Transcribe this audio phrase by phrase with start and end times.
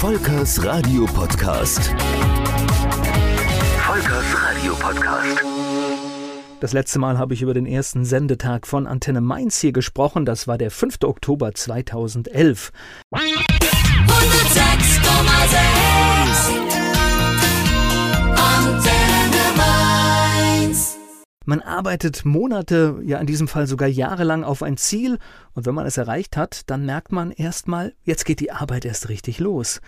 [0.00, 1.94] Volkers Radio Podcast.
[3.80, 5.44] Volkers Radio Podcast.
[6.60, 10.24] Das letzte Mal habe ich über den ersten Sendetag von Antenne Mainz hier gesprochen.
[10.24, 11.04] Das war der 5.
[11.04, 12.72] Oktober 2011.
[13.12, 14.99] 106,6
[21.50, 25.18] Man arbeitet Monate, ja in diesem Fall sogar jahrelang auf ein Ziel
[25.52, 29.08] und wenn man es erreicht hat, dann merkt man erstmal, jetzt geht die Arbeit erst
[29.08, 29.80] richtig los.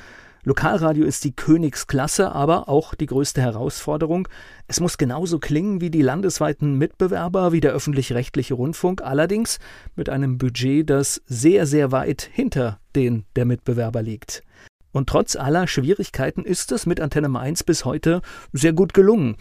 [0.42, 4.26] Lokalradio ist die Königsklasse, aber auch die größte Herausforderung.
[4.66, 9.60] Es muss genauso klingen wie die landesweiten Mitbewerber, wie der öffentlich-rechtliche Rundfunk, allerdings
[9.94, 14.42] mit einem Budget, das sehr, sehr weit hinter den der Mitbewerber liegt.
[14.90, 18.20] Und trotz aller Schwierigkeiten ist es mit Antenne Mainz bis heute
[18.52, 19.36] sehr gut gelungen.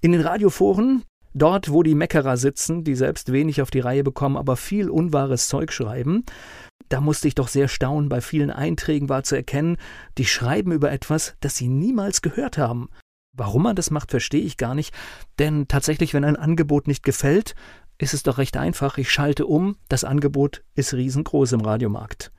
[0.00, 1.02] In den Radioforen,
[1.32, 5.48] Dort, wo die Meckerer sitzen, die selbst wenig auf die Reihe bekommen, aber viel unwahres
[5.48, 6.24] Zeug schreiben,
[6.88, 9.76] da musste ich doch sehr staunen, bei vielen Einträgen war zu erkennen,
[10.18, 12.88] die schreiben über etwas, das sie niemals gehört haben.
[13.32, 14.92] Warum man das macht, verstehe ich gar nicht,
[15.38, 17.54] denn tatsächlich, wenn ein Angebot nicht gefällt,
[17.98, 22.32] ist es doch recht einfach, ich schalte um, das Angebot ist riesengroß im Radiomarkt.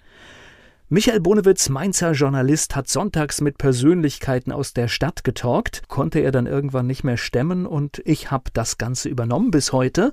[0.93, 6.47] Michael Bonewitz, Mainzer Journalist, hat sonntags mit Persönlichkeiten aus der Stadt getalkt, konnte er dann
[6.47, 10.11] irgendwann nicht mehr stemmen und ich habe das Ganze übernommen bis heute,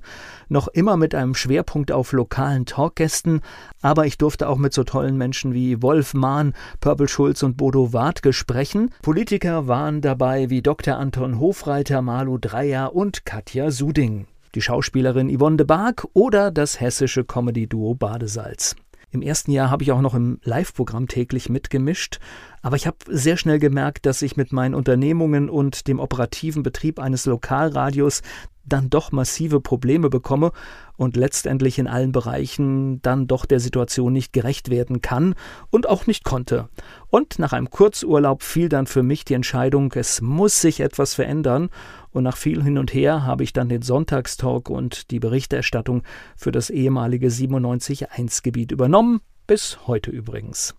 [0.48, 3.40] noch immer mit einem Schwerpunkt auf lokalen Talkgästen,
[3.82, 7.92] aber ich durfte auch mit so tollen Menschen wie Wolf Mahn, Purple Schulz und Bodo
[7.92, 8.94] Wartke sprechen.
[9.02, 10.96] Politiker waren dabei wie Dr.
[10.96, 17.22] Anton Hofreiter, Malu Dreyer und Katja Suding die Schauspielerin Yvonne de Barg oder das hessische
[17.22, 18.76] Comedy-Duo Badesalz.
[19.18, 22.20] Im ersten Jahr habe ich auch noch im Live-Programm täglich mitgemischt,
[22.62, 27.00] aber ich habe sehr schnell gemerkt, dass ich mit meinen Unternehmungen und dem operativen Betrieb
[27.00, 28.22] eines Lokalradios
[28.68, 30.52] dann doch massive Probleme bekomme
[30.96, 35.34] und letztendlich in allen Bereichen dann doch der Situation nicht gerecht werden kann
[35.70, 36.68] und auch nicht konnte.
[37.08, 41.70] Und nach einem Kurzurlaub fiel dann für mich die Entscheidung, es muss sich etwas verändern,
[42.10, 46.02] und nach viel hin und her habe ich dann den Sonntagstalk und die Berichterstattung
[46.36, 50.74] für das ehemalige 97.1 Gebiet übernommen, bis heute übrigens.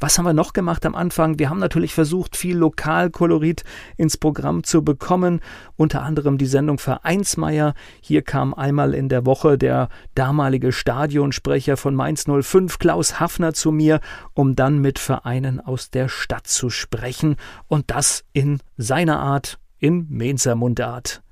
[0.00, 1.38] Was haben wir noch gemacht am Anfang?
[1.38, 3.64] Wir haben natürlich versucht, viel Lokalkolorit
[3.98, 5.40] ins Programm zu bekommen,
[5.76, 7.74] unter anderem die Sendung Vereinsmeier.
[8.00, 13.72] Hier kam einmal in der Woche der damalige Stadionsprecher von Mainz 05, Klaus Hafner, zu
[13.72, 14.00] mir,
[14.32, 17.36] um dann mit Vereinen aus der Stadt zu sprechen
[17.68, 21.22] und das in seiner Art, in Mainzer Mundart.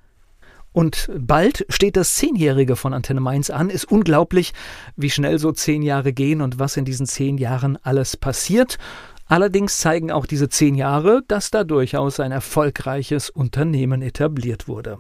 [0.79, 3.69] Und bald steht das Zehnjährige von Antenne Mainz an.
[3.69, 4.53] Ist unglaublich,
[4.95, 8.79] wie schnell so zehn Jahre gehen und was in diesen zehn Jahren alles passiert.
[9.27, 14.99] Allerdings zeigen auch diese zehn Jahre, dass da durchaus ein erfolgreiches Unternehmen etabliert wurde.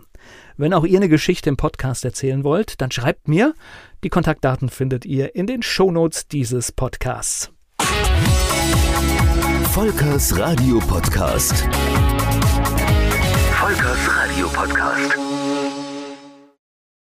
[0.56, 3.54] Wenn auch ihr eine Geschichte im Podcast erzählen wollt, dann schreibt mir.
[4.02, 7.52] Die Kontaktdaten findet ihr in den Shownotes dieses Podcasts.
[9.70, 11.68] Volkers Radio Podcast.
[13.52, 15.27] Volkers Radio Podcast.